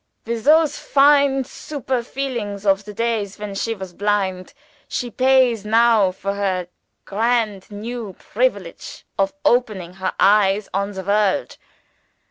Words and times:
With 0.25 0.45
those 0.45 0.79
fine 0.79 1.43
superfine 1.43 2.11
feelings 2.11 2.65
of 2.65 2.85
the 2.85 2.93
days 2.95 3.37
when 3.37 3.53
she 3.53 3.75
was 3.75 3.93
blind, 3.93 4.55
she 4.87 5.11
pays 5.11 5.63
now 5.63 6.09
for 6.09 6.33
her 6.33 6.69
grand 7.05 7.69
new 7.69 8.13
privilege 8.13 9.05
of 9.19 9.31
opening 9.45 9.93
her 10.01 10.15
eyes 10.19 10.67
on 10.73 10.93
the 10.93 11.03
world. 11.03 11.55